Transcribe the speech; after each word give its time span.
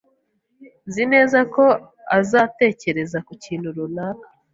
Nzi 0.87 1.03
neza 1.13 1.39
ko 1.53 1.65
azatekereza 2.17 3.17
ku 3.27 3.33
kintu 3.43 3.67
runaka. 3.77 4.27